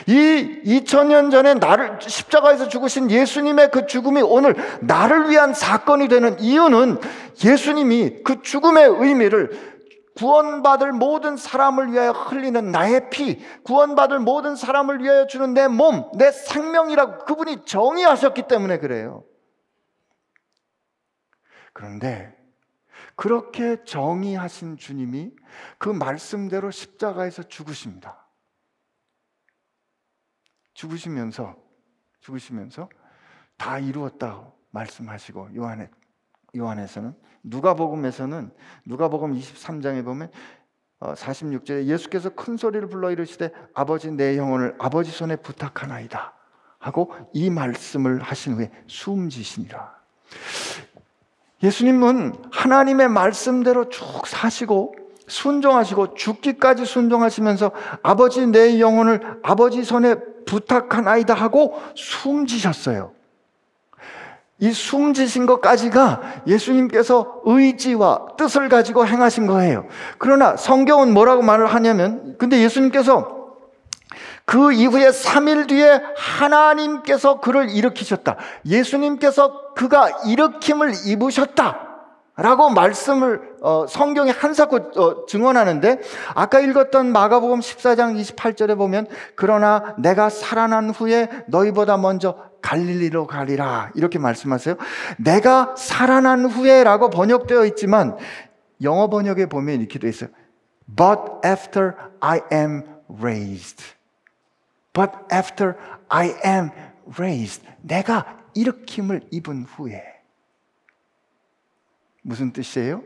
[0.07, 6.99] 이 2000년 전에 나를 십자가에서 죽으신 예수님의 그 죽음이 오늘 나를 위한 사건이 되는 이유는
[7.45, 9.77] 예수님이 그 죽음의 의미를
[10.17, 16.33] 구원받을 모든 사람을 위하여 흘리는 나의 피, 구원받을 모든 사람을 위하여 주는 내 몸, 내
[16.33, 19.25] 생명이라고 그분이 정의하셨기 때문에 그래요.
[21.75, 22.35] 그런데
[23.15, 25.33] 그렇게 정의하신 주님이
[25.77, 28.26] 그 말씀대로 십자가에서 죽으십니다.
[30.77, 31.57] 죽으시면서
[32.21, 32.89] 죽으시면서
[33.57, 35.89] 다 이루었다고 말씀하시고 요한에
[36.57, 38.51] 요한에서는 누가복음에서는
[38.85, 40.31] 누가복음 23장에 보면
[41.01, 46.35] 46절에 어, 예수께서 큰 소리를 불러 이르시되 아버지 내 영혼을 아버지 손에 부탁하나이다
[46.79, 49.97] 하고 이 말씀을 하신 후에 숨지시니라.
[51.63, 54.95] 예수님은 하나님의 말씀대로 쭉 사시고
[55.29, 60.15] 순종하시고 죽기까지 순종하시면서 아버지 내 영혼을 아버지 손에
[60.47, 63.13] 부탁하나이다 하고 숨지셨어요.
[64.59, 69.87] 이 숨지신 것까지가 예수님께서 의지와 뜻을 가지고 행하신 거예요.
[70.19, 73.37] 그러나 성경은 뭐라고 말을 하냐면, 근데 예수님께서
[74.47, 78.37] 그 이후에 3일 뒤에 하나님께서 그를 일으키셨다.
[78.65, 81.86] 예수님께서 그가 일으킴을 입으셨다.
[82.37, 86.01] 라고 말씀을 어, 성경에 한사코 어, 증언하는데
[86.35, 94.19] 아까 읽었던 마가복음 14장 28절에 보면 그러나 내가 살아난 후에 너희보다 먼저 갈릴리로 가리라 이렇게
[94.19, 94.77] 말씀하세요.
[95.17, 98.19] 내가 살아난 후에라고 번역되어 있지만
[98.83, 100.29] 영어 번역에 보면 이렇게 되어 있어요.
[100.95, 103.83] But after I am raised.
[104.93, 105.75] But after
[106.09, 106.71] I am
[107.19, 107.67] raised.
[107.81, 110.16] 내가 일으킴을 입은 후에
[112.27, 113.05] 무슨 뜻이에요?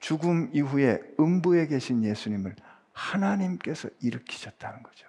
[0.00, 2.56] 죽음 이후에 음부에 계신 예수님을
[2.92, 5.06] 하나님께서 일으키셨다는 거죠.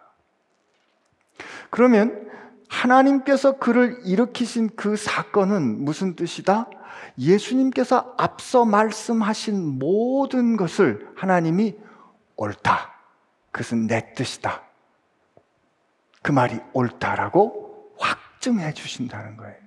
[1.72, 2.30] 그러면
[2.70, 6.70] 하나님께서 그를 일으키신 그 사건은 무슨 뜻이다?
[7.18, 11.76] 예수님께서 앞서 말씀하신 모든 것을 하나님이
[12.36, 12.94] 옳다.
[13.52, 14.62] 그것은 내 뜻이다.
[16.22, 19.64] 그 말이 옳다라고 확증해 주신다는 거예요.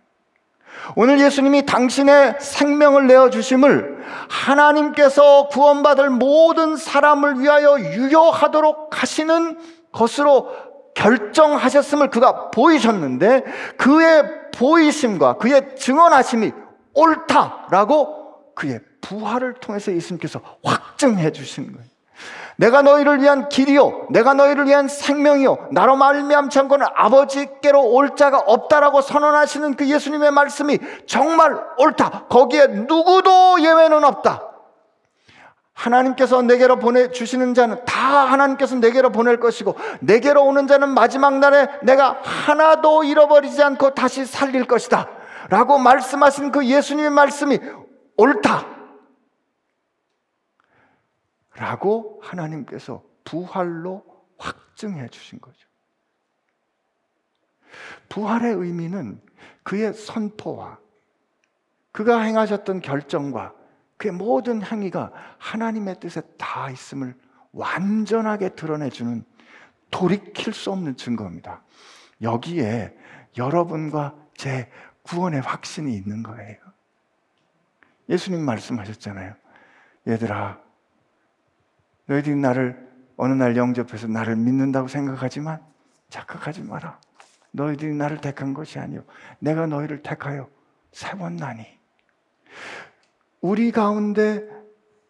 [0.95, 9.59] 오늘 예수님이 당신의 생명을 내어 주심을 하나님께서 구원받을 모든 사람을 위하여 유효하도록 하시는
[9.93, 10.49] 것으로
[10.95, 13.45] 결정하셨음을 그가 보이셨는데
[13.77, 16.53] 그의 보이심과 그의 증언하심이
[16.95, 21.96] 옳다라고 그의 부활을 통해서 예수님께서 확증해 주신 거예요.
[22.57, 29.03] 내가 너희를 위한 길이요 내가 너희를 위한 생명이요 나로 말미암지 않고는 아버지께로 올 자가 없다라고
[29.03, 32.27] 선언하시는 그 예수님의 말씀이 정말 옳다.
[32.29, 34.43] 거기에 누구도 예외는 없다.
[35.75, 41.69] 하나님께서 내게로 보내 주시는 자는 다 하나님께서 내게로 보낼 것이고 내게로 오는 자는 마지막 날에
[41.83, 45.09] 내가 하나도 잃어버리지 않고 다시 살릴 것이다.
[45.51, 47.61] 라고 말씀하신 그 예수님의 말씀이
[48.17, 48.76] 옳다.
[51.57, 54.05] 라고 하나님께서 부활로
[54.39, 55.67] 확증해 주신 거죠.
[58.09, 59.21] 부활의 의미는
[59.63, 60.79] 그의 선포와
[61.93, 63.55] 그가 행하셨던 결정과
[63.97, 67.15] 그의 모든 행위가 하나님의 뜻에 다 있음을
[67.53, 69.25] 완전하게 드러내주는
[69.91, 71.63] 돌이킬 수 없는 증거입니다.
[72.21, 72.95] 여기에
[73.39, 74.71] 여러분과 제
[75.03, 76.59] 구원의 확신이 있는 거예요.
[78.09, 79.35] 예수님 말씀하셨잖아요.
[80.07, 80.61] 얘들아,
[82.07, 85.61] 너희들이 나를 어느 날 영접해서 나를 믿는다고 생각하지만
[86.09, 87.01] 착각하지 마라.
[87.53, 89.03] 너희들이 나를 택한 것이 아니요.
[89.39, 90.49] 내가 너희를 택하여
[90.93, 91.67] 세웠나니.
[93.41, 94.45] 우리 가운데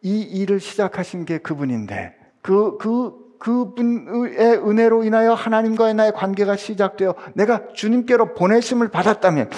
[0.02, 7.68] 이 일을 시작하신 게 그분인데 그, 그, 그분의 은혜로 인하여 하나님과의 나의 관계가 시작되어 내가
[7.74, 9.50] 주님께로 보내심을 받았다면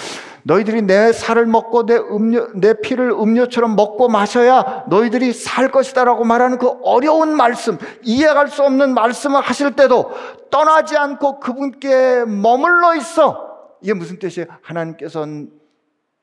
[0.43, 6.57] 너희들이 내 살을 먹고 내 음료, 내 피를 음료처럼 먹고 마셔야 너희들이 살 것이다라고 말하는
[6.57, 10.11] 그 어려운 말씀, 이해할 수 없는 말씀을 하실 때도
[10.49, 13.49] 떠나지 않고 그분께 머물러 있어.
[13.81, 14.47] 이게 무슨 뜻이에요?
[14.61, 15.25] 하나님께서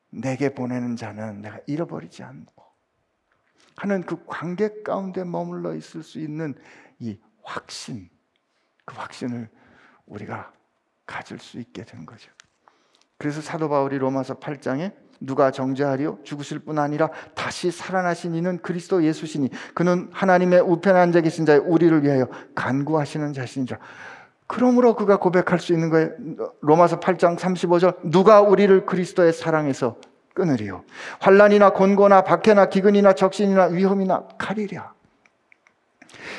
[0.09, 2.63] 내게 보내는 자는 내가 잃어버리지 않고
[3.75, 6.55] 하는 그 관계 가운데 머물러 있을 수 있는
[6.99, 7.17] 이
[7.47, 8.09] 확신,
[8.83, 9.47] 그 확신을
[10.05, 10.51] 우리가
[11.05, 12.29] 가질 수 있게 된 거죠.
[13.17, 16.19] 그래서 사도 바울이 로마서 8장에 누가 정죄하리요?
[16.23, 22.03] 죽으실 뿐 아니라 다시 살아나신 이는 그리스도 예수시니 그는 하나님의 우편에 앉아 계신 자의 우리를
[22.03, 23.79] 위하여 간구하시는 자신이라.
[24.45, 26.11] 그러므로 그가 고백할 수 있는 거예요.
[26.61, 29.97] 로마서 8장 35절 누가 우리를 그리스도의 사랑에서
[30.33, 30.83] 끊으리요.
[31.19, 34.96] 환란이나 곤고나 박해나 기근이나 적신이나 위험이나 칼이랴.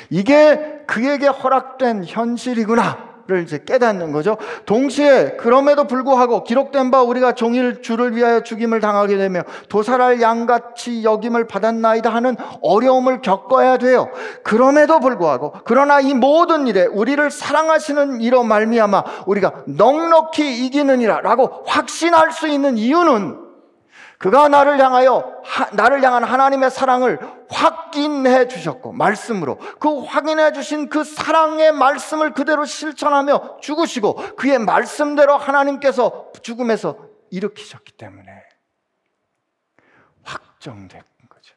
[0.09, 3.09] 이게 그에게 허락된 현실이구나.
[3.29, 4.37] 를 이제 깨닫는 거죠.
[4.65, 11.45] 동시에 그럼에도 불구하고 기록된 바 우리가 종일 주를 위하여 죽임을 당하게 되며 도살할 양같이 여김을
[11.45, 14.09] 받았나이다 하는 어려움을 겪어야 돼요.
[14.43, 22.47] 그럼에도 불구하고 그러나 이 모든 일에 우리를 사랑하시는 이로 말미암아 우리가 넉넉히 이기느니라라고 확신할 수
[22.47, 23.48] 있는 이유는
[24.19, 31.05] 그가 나를 향하여 하, 나를 향한 하나님의 사랑을 확인해 주셨고 말씀으로 그 확인해 주신 그
[31.05, 36.97] 사랑의 말씀을 그대로 실천하며 죽으시고 그의 말씀대로 하나님께서 죽음에서
[37.31, 38.29] 일으키셨기 때문에
[40.23, 41.55] 확정된 거죠.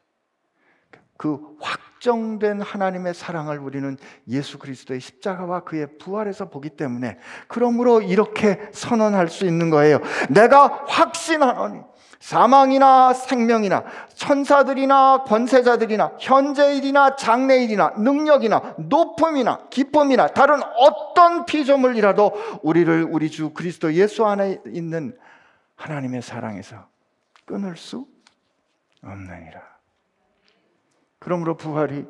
[1.17, 3.97] 그 확정된 하나님의 사랑을 우리는
[4.29, 9.99] 예수 그리스도의 십자가와 그의 부활에서 보기 때문에 그러므로 이렇게 선언할 수 있는 거예요.
[10.29, 11.92] 내가 확신하노니
[12.23, 13.83] 사망이나 생명이나
[14.15, 24.25] 천사들이나 권세자들이나 현재일이나 장래일이나 능력이나 높음이나 기쁨이나 다른 어떤 피조물이라도 우리를 우리 주 그리스도 예수
[24.25, 25.17] 안에 있는
[25.75, 26.87] 하나님의 사랑에서
[27.43, 28.07] 끊을 수
[29.03, 29.61] 없느니라.
[31.19, 32.05] 그러므로 부활이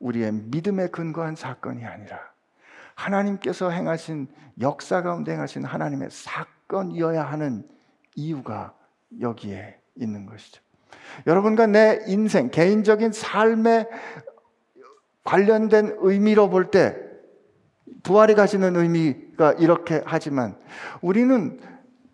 [0.00, 2.20] 우리의 믿음에 근거한 사건이 아니라
[2.94, 4.28] 하나님께서 행하신
[4.60, 7.66] 역사 가운데 행하신 하나님의 사건이어야 하는
[8.16, 8.75] 이유가
[9.20, 10.60] 여기에 있는 것이죠.
[11.26, 13.86] 여러분과 내 인생, 개인적인 삶에
[15.24, 16.96] 관련된 의미로 볼 때
[18.02, 20.56] 부활이 가지는 의미가 이렇게 하지만
[21.00, 21.58] 우리는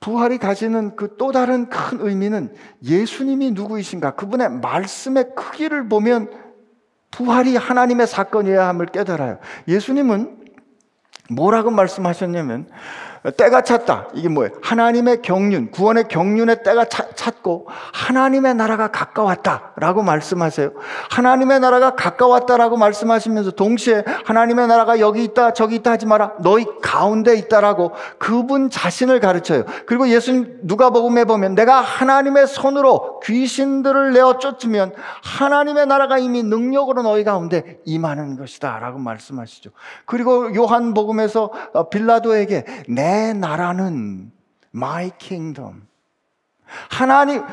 [0.01, 6.31] 부활이 가지는 그 또 다른 큰 의미는 예수님이 누구이신가 그분의 말씀의 크기를 보면
[7.11, 9.39] 부활이 하나님의 사건이어야 함을 깨달아요.
[9.69, 10.39] 예수님은
[11.31, 12.69] 뭐라고 말씀하셨냐면
[13.31, 14.09] 때가 찼다.
[14.15, 14.53] 이게 뭐예요?
[14.63, 20.73] 하나님의 경륜, 구원의 경륜의 때가 차, 찼고 하나님의 나라가 가까웠다라고 말씀하세요.
[21.11, 26.33] 하나님의 나라가 가까웠다라고 말씀하시면서 동시에 하나님의 나라가 여기 있다, 저기 있다 하지 마라.
[26.41, 29.67] 너희 가운데 있다라고 그분 자신을 가르쳐요.
[29.87, 34.93] 그리고 예수님 누가복음에 보면 내가 하나님의 손으로 귀신들을 내어 쫓으면
[35.23, 39.71] 하나님의 나라가 이미 능력으로 너희 가운데 임하는 것이다라고 말씀하시죠.
[40.07, 44.33] 그리고 요한복음에서 어, 빌라도에게 내 나라는
[44.75, 45.83] my kingdom.
[46.91, 47.45] 하나님,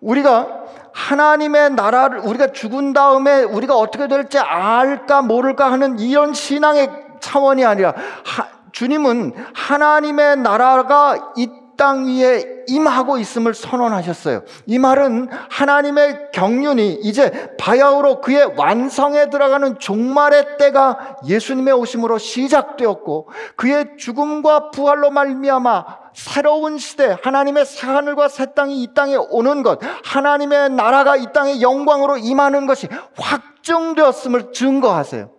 [0.00, 0.48] 우리가
[0.92, 6.90] 하나님의 나라를 우리가 죽은 다음에 우리가 어떻게 될지 알까 모를까 하는 이런 신앙의
[7.20, 7.94] 차원이 아니라
[8.24, 14.42] 하, 주님은 하나님의 나라가 이 땅 위에 임하고 있음을 선언하셨어요.
[14.66, 23.96] 이 말은 하나님의 경륜이 이제 바야흐로 그의 완성에 들어가는 종말의 때가 예수님의 오심으로 시작되었고 그의
[23.98, 30.70] 죽음과 부활로 말미암아 새로운 시대 하나님의 새 하늘과 새 땅이 이 땅에 오는 것 하나님의
[30.70, 35.30] 나라가 이 땅에 영광으로 임하는 것이 확정되었음을 증거하세요.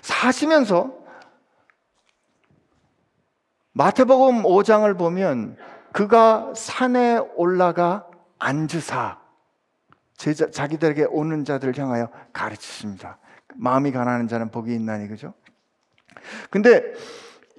[0.00, 0.95] 사시면서
[3.76, 5.58] 마태복음 5장을 보면
[5.92, 8.06] 그가 산에 올라가
[8.38, 9.18] 앉으사
[10.16, 13.18] 제자, 자기들에게 오는 자들을 향하여 가르치십니다.
[13.54, 15.34] 마음이 가난한 자는 복이 있나니 그죠?
[16.48, 16.82] 근데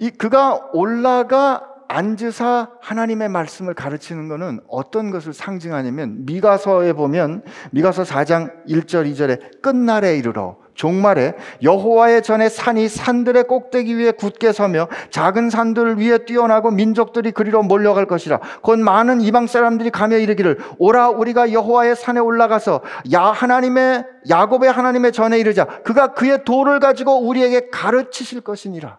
[0.00, 8.66] 이 그가 올라가 앉으사 하나님의 말씀을 가르치는 것은 어떤 것을 상징하냐면 미가서에 보면 미가서 4장
[8.66, 15.98] 1절 2절에 끝날에 이르러 종말에 여호와의 전에 산이 산들의 꼭대기 위에 굳게 서며 작은 산들
[15.98, 18.38] 위에 뛰어나고 민족들이 그리로 몰려갈 것이라.
[18.62, 25.10] 곧 많은 이방 사람들이 가며 이르기를 오라 우리가 여호와의 산에 올라가서 야 하나님의 야곱의 하나님의
[25.10, 25.64] 전에 이르자.
[25.64, 28.98] 그가 그의 돌을 가지고 우리에게 가르치실 것이니라.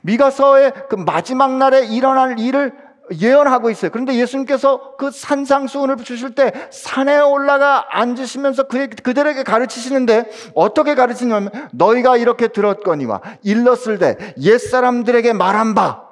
[0.00, 2.72] 미가서의 그 마지막 날에 일어날 일을
[3.12, 3.90] 예언하고 있어요.
[3.90, 12.48] 그런데 예수님께서 그 산상수훈을 주실 때 산에 올라가 앉으시면서 그들에게 가르치시는데 어떻게 가르치냐면 너희가 이렇게
[12.48, 16.03] 들었거니와 일렀을 때 옛사람들에게 말한 바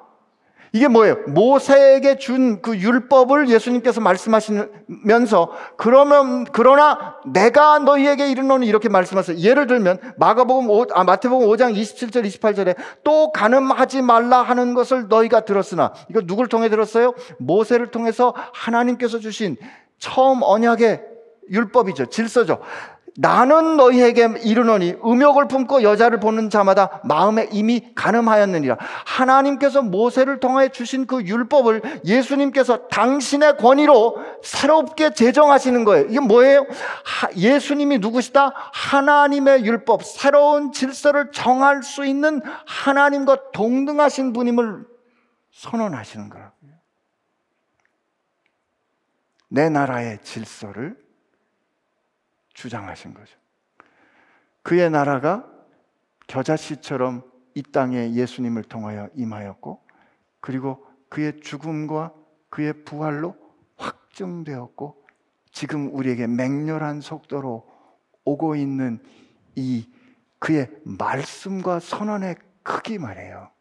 [0.75, 1.17] 이게 뭐예요?
[1.27, 9.37] 모세에게 준 그 율법을 예수님께서 말씀하시면서 그러면 그러나 내가 너희에게 이르노니 이렇게 말씀하세요.
[9.37, 15.41] 예를 들면 마가복음 5, 아 마태복음 5장 27절 28절에 또 간음하지 말라 하는 것을 너희가
[15.45, 17.13] 들었으나 이거 누굴 통해 들었어요?
[17.37, 19.57] 모세를 통해서 하나님께서 주신
[19.99, 21.01] 처음 언약의
[21.51, 22.07] 율법이죠.
[22.07, 22.59] 질서죠.
[23.15, 28.77] 나는 너희에게 이르노니 음욕을 품고 여자를 보는 자마다 마음에 이미 가늠하였느니라.
[29.05, 36.07] 하나님께서 모세를 통해 주신 그 율법을 예수님께서 당신의 권위로 새롭게 제정하시는 거예요.
[36.07, 36.65] 이게 뭐예요?
[37.37, 38.53] 예수님이 누구시다?
[38.73, 44.85] 하나님의 율법, 새로운 질서를 정할 수 있는 하나님과 동등하신 분임을
[45.51, 46.71] 선언하시는 거라고요.
[49.49, 51.02] 내 나라의 질서를
[52.53, 53.37] 주장하신 거죠.
[54.61, 55.49] 그의 나라가
[56.27, 57.23] 겨자씨처럼
[57.55, 59.81] 이 땅에 예수님을 통하여 임하였고
[60.39, 62.13] 그리고 그의 죽음과
[62.49, 63.35] 그의 부활로
[63.77, 65.05] 확증되었고
[65.51, 67.71] 지금 우리에게 맹렬한 속도로
[68.25, 68.99] 오고 있는
[69.55, 69.87] 이
[70.39, 73.52] 그의 말씀과 선언의 크기 말이에요.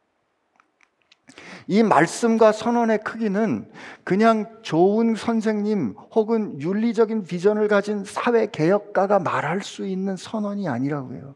[1.66, 3.70] 이 말씀과 선언의 크기는
[4.04, 11.34] 그냥 좋은 선생님 혹은 윤리적인 비전을 가진 사회 개혁가가 말할 수 있는 선언이 아니라고요.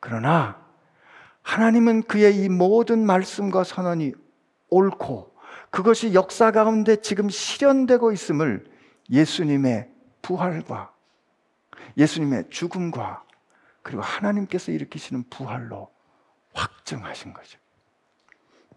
[0.00, 0.60] 그러나
[1.42, 4.12] 하나님은 그의 이 모든 말씀과 선언이
[4.70, 5.34] 옳고
[5.70, 8.64] 그것이 역사 가운데 지금 실현되고 있음을
[9.10, 9.90] 예수님의
[10.22, 10.92] 부활과
[11.96, 13.24] 예수님의 죽음과
[13.82, 15.90] 그리고 하나님께서 일으키시는 부활로
[16.54, 17.59] 확증하신 거죠.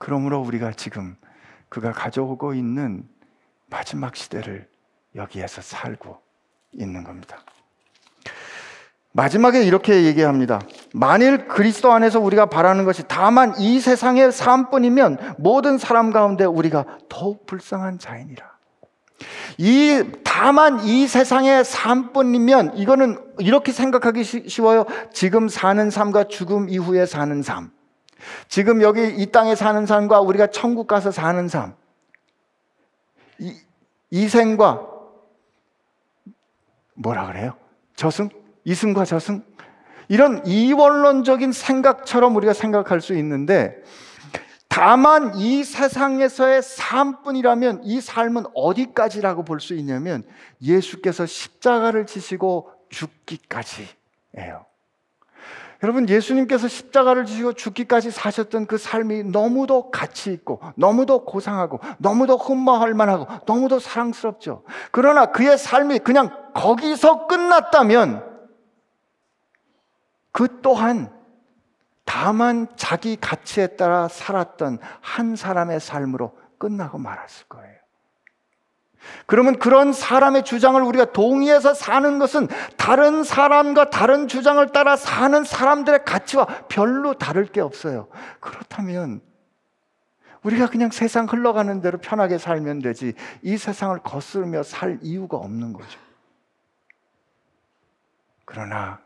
[0.04, 1.16] 그러므로 우리가 지금
[1.70, 3.08] 그가 가져오고 있는
[3.70, 4.68] 마지막 시대를
[5.16, 6.18] 여기에서 살고
[6.74, 7.38] 있는 겁니다.
[9.14, 10.60] 마지막에 이렇게 얘기합니다.
[10.94, 17.46] 만일 그리스도 안에서 우리가 바라는 것이 다만 이 세상의 삶뿐이면 모든 사람 가운데 우리가 더욱
[17.46, 18.52] 불쌍한 자이니라.
[19.58, 24.86] 이 다만 이 세상의 삶뿐이면 이거는 이렇게 생각하기 쉬워요.
[25.14, 27.72] 지금 사는 삶과 죽음 이후에 사는 삶.
[28.48, 31.76] 지금 여기 이 땅에 사는 삶과 우리가 천국 가서 사는 삶.
[33.40, 33.56] 이,
[34.12, 34.88] 이 생과
[36.96, 37.56] 뭐라 그래요?
[37.96, 38.30] 저승?
[38.66, 39.44] 이승과 저승?
[40.08, 43.82] 이런 이원론적인 생각처럼 우리가 생각할 수 있는데
[44.68, 50.24] 다만 이 세상에서의 삶뿐이라면 이 삶은 어디까지라고 볼 수 있냐면
[50.62, 54.66] 예수께서 십자가를 지시고 죽기까지예요.
[55.84, 62.94] 여러분 예수님께서 십자가를 지시고 죽기까지 사셨던 그 삶이 너무도 가치 있고 너무도 고상하고 너무도 흠모할
[62.94, 64.64] 만하고 너무도 사랑스럽죠.
[64.92, 68.24] 그러나 그의 삶이 그냥 거기서 끝났다면
[70.32, 71.12] 그 또한
[72.06, 77.83] 다만 자기 가치에 따라 살았던 한 사람의 삶으로 끝나고 말았을 거예요.
[79.26, 82.48] 그러면 그런 사람의 주장을 우리가 동의해서 사는 것은
[82.78, 88.08] 다른 사람과 다른 주장을 따라 사는 사람들의 가치와 별로 다를 게 없어요.
[88.40, 89.22] 그렇다면
[90.44, 96.00] 우리가 그냥 세상 흘러가는 대로 편하게 살면 되지 이 세상을 거스르며 살 이유가 없는 거죠.
[98.46, 99.03] 그러나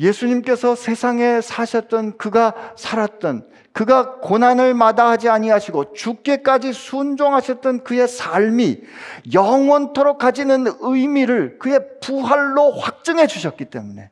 [0.00, 8.80] 예수님께서 세상에 사셨던 그가 살았던 그가 고난을 마다하지 아니하시고 죽게까지 순종하셨던 그의 삶이
[9.32, 14.10] 영원토록 가지는 의미를 그의 부활로 확증해 주셨기 때문에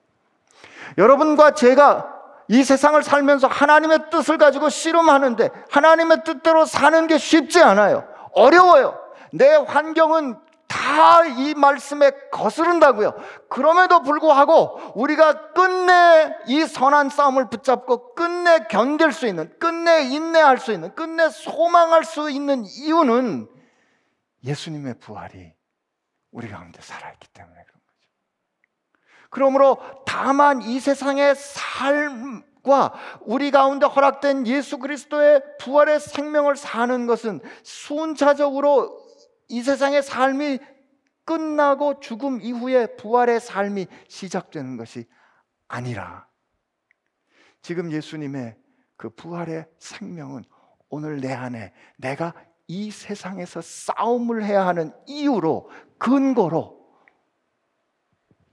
[0.96, 2.14] 여러분과 제가
[2.48, 8.04] 이 세상을 살면서 하나님의 뜻을 가지고 씨름하는데 하나님의 뜻대로 사는 게 쉽지 않아요.
[8.32, 8.98] 어려워요.
[9.32, 10.36] 내 환경은
[10.68, 13.14] 다 이 말씀에 거스른다고요.
[13.48, 20.72] 그럼에도 불구하고 우리가 끝내 이 선한 싸움을 붙잡고 끝내 견딜 수 있는, 끝내 인내할 수
[20.72, 23.48] 있는, 끝내 소망할 수 있는 이유는
[24.44, 25.52] 예수님의 부활이
[26.30, 28.08] 우리 가운데 살아있기 때문에 그런 거죠.
[29.30, 39.07] 그러므로 다만 이 세상의 삶과 우리 가운데 허락된 예수 그리스도의 부활의 생명을 사는 것은 순차적으로
[39.48, 40.58] 이 세상의 삶이
[41.24, 45.06] 끝나고 죽음 이후에 부활의 삶이 시작되는 것이
[45.66, 46.26] 아니라
[47.60, 48.56] 지금 예수님의
[48.96, 50.44] 그 부활의 생명은
[50.88, 52.34] 오늘 내 안에 내가
[52.66, 56.78] 이 세상에서 싸움을 해야 하는 이유로 근거로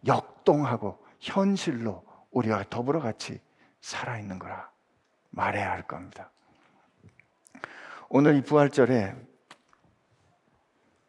[0.06, 3.40] 역동하고 현실로 우리와 더불어 같이
[3.82, 4.70] 살아있는 거라
[5.32, 6.32] 말해야 할 겁니다.
[8.10, 9.16] 오늘 이 부활절에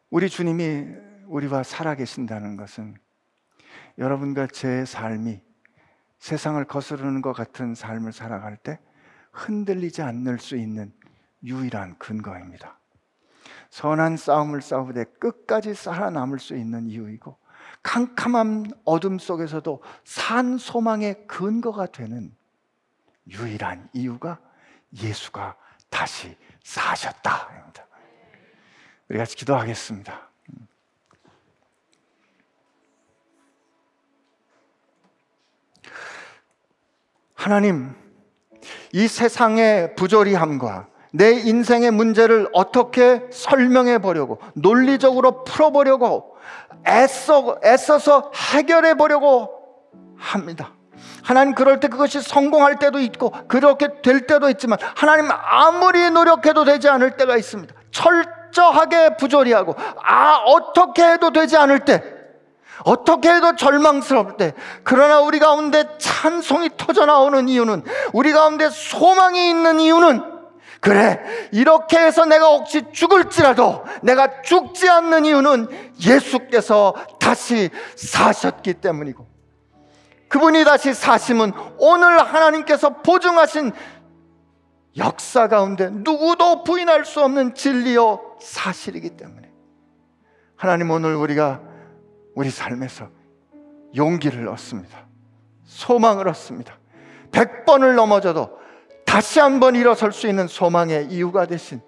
[0.09, 0.85] 우리 주님이
[1.25, 2.95] 우리와 살아계신다는 것은
[3.97, 5.41] 여러분과 제 삶이
[6.19, 8.79] 세상을 거스르는 것 같은 삶을 살아갈 때
[9.33, 10.93] 흔들리지 않을 수 있는
[11.43, 12.79] 유일한 근거입니다.
[13.69, 17.37] 선한 싸움을 싸우되 끝까지 살아남을 수 있는 이유이고
[17.83, 22.33] 캄캄한 어둠 속에서도 산 소망의 근거가 되는
[23.27, 24.39] 유일한 이유가
[24.93, 25.57] 예수가
[25.89, 27.86] 다시 사셨다입니다.
[29.09, 30.27] 우리 같이 기도하겠습니다.
[37.33, 37.95] 하나님,
[38.91, 46.35] 이 세상의 부조리함과 내 인생의 문제를 어떻게 설명해 보려고, 논리적으로 풀어보려고,
[46.85, 49.51] 애써, 애써서 해결해 보려고
[50.17, 50.73] 합니다.
[51.23, 56.89] 하나님 그럴 때 그것이 성공할 때도 있고, 그렇게 될 때도 있지만, 하나님 아무리 노력해도 되지
[56.89, 57.73] 않을 때가 있습니다.
[57.91, 62.03] 철 철저하게 부조리하고 아 어떻게 해도 되지 않을 때
[62.83, 64.53] 어떻게 해도 절망스러울 때
[64.83, 67.83] 그러나 우리 가운데 찬송이 터져 나오는 이유는
[68.13, 70.37] 우리 가운데 소망이 있는 이유는
[70.79, 71.19] 그래
[71.51, 79.25] 이렇게 해서 내가 혹시 죽을지라도 내가 죽지 않는 이유는 예수께서 다시 사셨기 때문이고
[80.29, 83.71] 그분이 다시 사심은 오늘 하나님께서 보증하신
[84.97, 89.51] 역사 가운데 누구도 부인할 수 없는 진리요 사실이기 때문에
[90.55, 91.61] 하나님 오늘 우리가
[92.35, 93.09] 우리 삶에서
[93.95, 95.07] 용기를 얻습니다.
[95.63, 96.77] 소망을 얻습니다.
[97.31, 98.57] 백 번을 넘어져도
[99.05, 101.81] 다시 한번 일어설 수 있는 소망의 이유가 되신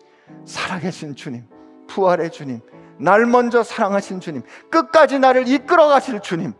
[0.45, 1.45] 살아계신 주님,
[1.87, 2.61] 부활의 주님,
[2.99, 6.53] 날 먼저 사랑하신 주님, 끝까지 나를 이끌어 가실 주님,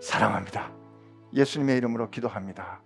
[0.00, 0.72] 사랑합니다.
[1.32, 2.83] 예수님의 이름으로 기도합니다.